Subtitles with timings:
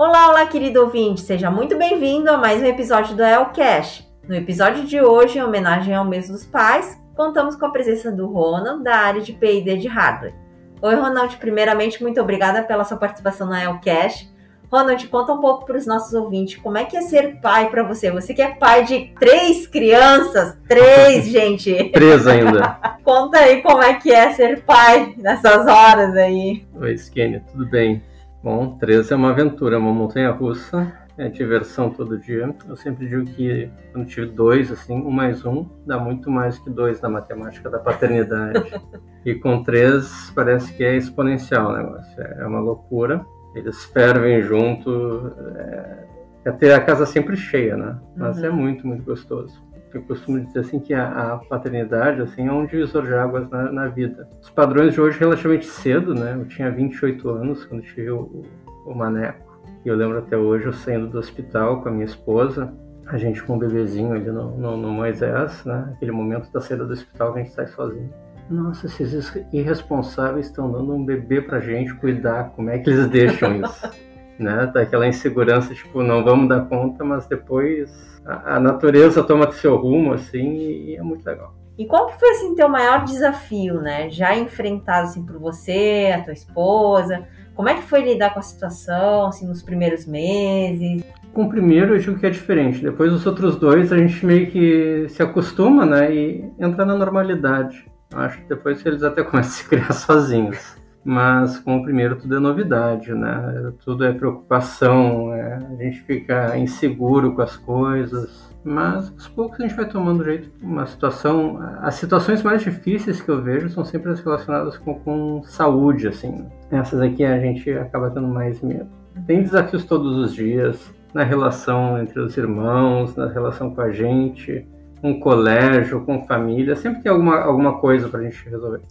[0.00, 4.10] Olá, olá, querido ouvinte, seja muito bem-vindo a mais um episódio do Elcast.
[4.26, 8.26] No episódio de hoje, em homenagem ao mês dos pais, contamos com a presença do
[8.26, 10.32] Ronald, da área de P&D de hardware.
[10.80, 14.32] Oi, Ronald, primeiramente, muito obrigada pela sua participação no Elcast.
[14.72, 17.82] Ronald, conta um pouco para os nossos ouvintes como é que é ser pai para
[17.82, 18.10] você.
[18.10, 21.90] Você que é pai de três crianças, três, gente.
[21.90, 22.78] três ainda.
[23.04, 26.66] conta aí como é que é ser pai nessas horas aí.
[26.74, 28.02] Oi, Skênia, tudo bem?
[28.42, 32.54] Bom, três é uma aventura, uma montanha russa, é diversão todo dia.
[32.68, 36.70] Eu sempre digo que quando tive dois, assim, um mais um dá muito mais que
[36.70, 38.72] dois na matemática da paternidade.
[39.24, 45.32] e com três parece que é exponencial o negócio, é uma loucura eles fervem junto.
[45.56, 46.06] É,
[46.46, 47.98] é ter a casa sempre cheia, né?
[48.16, 48.54] Mas é uhum.
[48.54, 49.62] é muito, muito gostoso.
[49.92, 53.72] Eu costumo dizer assim que a, a paternidade assim é um divisor de águas na,
[53.72, 54.28] na, vida.
[54.40, 56.36] Os padrões de hoje relativamente cedo, né?
[56.38, 58.44] Eu tinha 28 anos quando tive o,
[58.86, 59.50] o Maneco.
[59.84, 62.72] E eu lembro até hoje eu saindo do hospital com a minha esposa,
[63.06, 65.92] a gente com um bebezinho ali no, no, no Moisés, né?
[65.96, 68.10] Aquele momento da saída do hospital que a gente sai sozinho.
[68.48, 72.50] Nossa, esses irresponsáveis estão dando um bebê pra gente cuidar.
[72.50, 73.90] Como é que eles deixam isso?
[74.40, 74.70] né?
[74.72, 80.12] Daquela insegurança, tipo, não vamos dar conta, mas depois a, a natureza toma seu rumo,
[80.12, 81.54] assim, e, e é muito legal.
[81.78, 84.10] E qual que foi, assim, teu maior desafio, né?
[84.10, 87.26] Já enfrentado, assim, por você, a tua esposa?
[87.54, 91.02] Como é que foi lidar com a situação, assim, nos primeiros meses?
[91.32, 92.82] Com o primeiro eu digo que é diferente.
[92.82, 96.14] Depois os outros dois a gente meio que se acostuma, né?
[96.14, 97.86] E entra na normalidade.
[98.12, 100.79] Acho que depois eles até começam a se criar sozinhos.
[101.04, 103.72] Mas com o primeiro tudo é novidade, né?
[103.84, 108.50] Tudo é preocupação, é, a gente fica inseguro com as coisas.
[108.62, 110.50] Mas aos poucos a gente vai tomando jeito.
[110.62, 115.42] Uma situação, as situações mais difíceis que eu vejo são sempre as relacionadas com, com
[115.44, 116.46] saúde, assim.
[116.70, 118.88] Essas aqui a gente acaba tendo mais medo.
[119.26, 124.66] Tem desafios todos os dias na relação entre os irmãos, na relação com a gente
[125.00, 128.82] com colégio, com família, sempre tem alguma, alguma coisa para a gente resolver.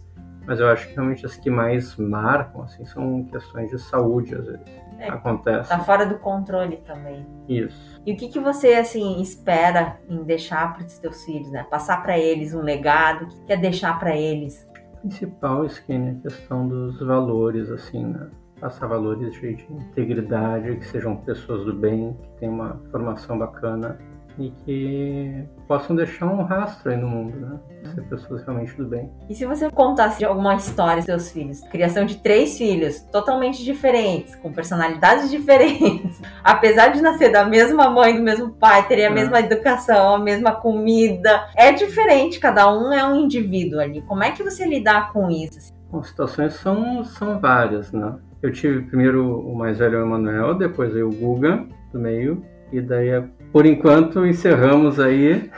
[0.50, 4.46] Mas eu acho que realmente as que mais marcam, assim, são questões de saúde, às
[4.46, 4.66] vezes.
[4.98, 5.68] É, Acontece.
[5.68, 7.24] Tá fora do controle também.
[7.48, 8.02] Isso.
[8.04, 11.64] E o que, que você, assim, espera em deixar para os teus filhos, né?
[11.70, 14.68] Passar para eles um legado, o que quer deixar para eles?
[14.94, 18.28] O principal, Skinny, é a questão dos valores, assim, né?
[18.60, 24.00] Passar valores de, de integridade, que sejam pessoas do bem, que tenham uma formação bacana
[24.38, 27.60] e que possam deixar um rastro aí no mundo, né?
[27.94, 29.10] Ser pessoas realmente do bem.
[29.28, 31.60] E se você contasse alguma história dos seus filhos?
[31.68, 36.20] Criação de três filhos, totalmente diferentes, com personalidades diferentes.
[36.42, 39.14] Apesar de nascer da mesma mãe, do mesmo pai, teria a é.
[39.14, 41.48] mesma educação, a mesma comida.
[41.56, 44.02] É diferente, cada um é um indivíduo ali.
[44.02, 45.72] Como é que você lidar com isso?
[45.92, 48.16] As situações são, são várias, né?
[48.42, 52.42] Eu tive primeiro o mais velho, o Emanuel, depois aí o Guga, do meio,
[52.72, 53.10] e daí
[53.52, 55.50] por enquanto, encerramos aí.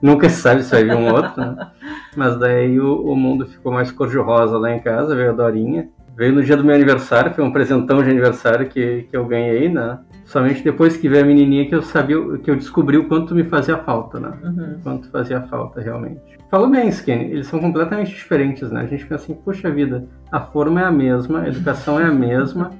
[0.00, 1.70] Nunca se sabe se vai vir um outro, né?
[2.16, 5.88] Mas daí o, o, mundo ficou mais cor-de-rosa lá em casa, veio a Dorinha.
[6.16, 9.68] Veio no dia do meu aniversário, foi um presentão de aniversário que, que eu ganhei,
[9.68, 9.98] né?
[10.24, 13.44] Somente depois que veio a menininha que eu sabia, que eu descobri o quanto me
[13.44, 14.32] fazia falta, né?
[14.42, 14.80] Uhum.
[14.82, 16.20] Quanto fazia falta realmente.
[16.50, 18.80] Falou bem, Skinny, eles são completamente diferentes, né?
[18.80, 22.12] A gente pensa assim, puxa vida, a forma é a mesma, a educação é a
[22.12, 22.72] mesma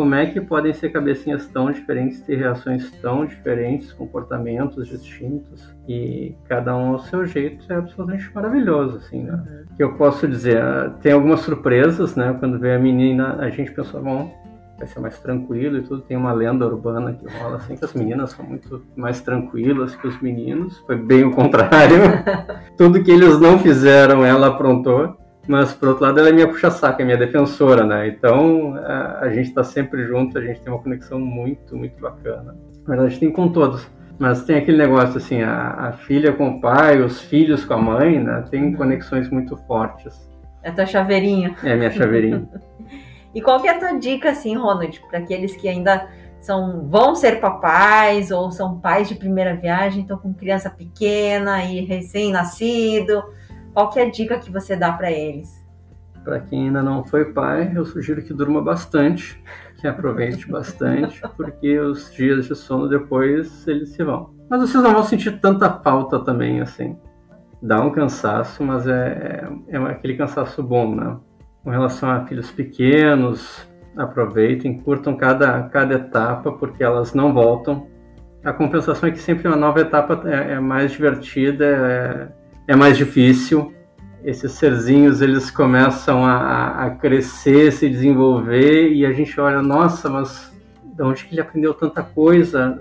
[0.00, 6.34] como é que podem ser cabecinhas tão diferentes, ter reações tão diferentes, comportamentos distintos e
[6.48, 9.32] cada um ao seu jeito é absolutamente maravilhoso, assim, né?
[9.32, 9.76] Uhum.
[9.76, 12.34] Que eu posso dizer, ah, tem algumas surpresas, né?
[12.40, 14.34] Quando vê a menina, a gente pensou, bom,
[14.78, 16.00] vai ser mais tranquilo e tudo.
[16.00, 20.08] Tem uma lenda urbana que rola assim que as meninas são muito mais tranquilas que
[20.08, 20.78] os meninos.
[20.86, 21.98] Foi bem o contrário.
[22.78, 25.19] tudo que eles não fizeram, ela aprontou.
[25.48, 28.08] Mas, por outro lado, ela é minha puxa-saca, é minha defensora, né?
[28.08, 32.56] Então, a, a gente está sempre junto, a gente tem uma conexão muito, muito bacana.
[32.86, 33.88] Na verdade, tem com todos.
[34.18, 37.78] Mas tem aquele negócio assim, a, a filha com o pai, os filhos com a
[37.78, 38.44] mãe, né?
[38.50, 40.30] Tem conexões muito fortes.
[40.62, 41.56] É tua chaveirinha.
[41.64, 42.46] É minha chaveirinha.
[43.34, 46.06] e qual que é a tua dica, assim, Ronald, para aqueles que ainda
[46.38, 51.84] são vão ser papais ou são pais de primeira viagem, estão com criança pequena e
[51.84, 53.22] recém-nascido?
[53.72, 55.64] Qual que é a dica que você dá para eles?
[56.24, 59.42] Para quem ainda não foi pai, eu sugiro que durma bastante,
[59.80, 64.34] que aproveite bastante, porque os dias de sono depois eles se vão.
[64.48, 66.98] Mas vocês não vão sentir tanta falta também, assim.
[67.62, 71.16] Dá um cansaço, mas é, é, é aquele cansaço bom, né?
[71.62, 77.86] Com relação a filhos pequenos, aproveitem, curtam cada, cada etapa, porque elas não voltam.
[78.44, 82.39] A compensação é que sempre uma nova etapa é, é mais divertida, é,
[82.70, 83.74] é mais difícil.
[84.22, 90.52] Esses serzinhos eles começam a, a crescer, se desenvolver e a gente olha, nossa, mas
[90.84, 92.78] de onde que ele aprendeu tanta coisa,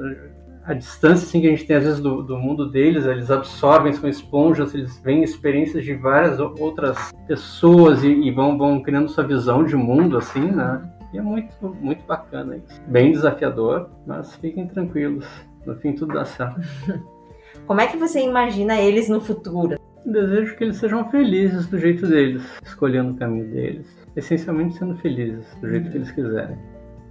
[0.64, 3.92] a distância assim, que a gente tem às vezes do, do mundo deles, eles absorvem,
[3.92, 9.24] são esponjas, eles veem experiências de várias outras pessoas e, e vão, vão criando sua
[9.24, 10.88] visão de mundo, assim, né?
[11.12, 11.52] E é muito,
[11.82, 12.80] muito bacana isso.
[12.86, 15.26] Bem desafiador, mas fiquem tranquilos.
[15.66, 16.62] No fim, tudo dá certo.
[17.66, 19.79] Como é que você imagina eles no futuro?
[20.06, 23.88] Desejo que eles sejam felizes do jeito deles, escolhendo o caminho deles.
[24.16, 26.58] Essencialmente sendo felizes do jeito que eles quiserem.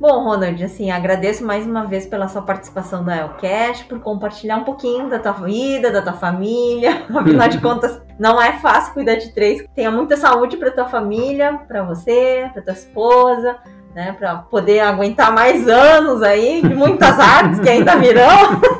[0.00, 4.62] Bom, Ronald, assim, agradeço mais uma vez pela sua participação no Elcast, por compartilhar um
[4.62, 7.02] pouquinho da tua vida, da tua família.
[7.12, 9.64] Afinal de contas, não é fácil cuidar de três.
[9.74, 13.56] Tenha muita saúde para tua família, para você, para tua esposa,
[13.92, 18.60] né, para poder aguentar mais anos aí de muitas artes que ainda virão.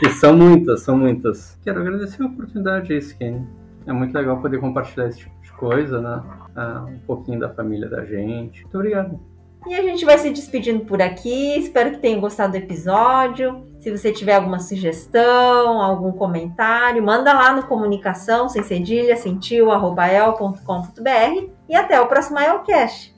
[0.06, 1.58] E são muitas, são muitas.
[1.62, 3.46] Quero agradecer a oportunidade, Skinny.
[3.86, 6.22] É muito legal poder compartilhar esse tipo de coisa, né?
[6.56, 8.62] Ah, um pouquinho da família da gente.
[8.62, 9.20] Muito obrigado.
[9.66, 11.58] E a gente vai se despedindo por aqui.
[11.58, 13.62] Espero que tenham gostado do episódio.
[13.78, 19.68] Se você tiver alguma sugestão, algum comentário, manda lá no comunicação sem cedilha, sentiu,
[21.68, 23.14] e até o próximo Elcast.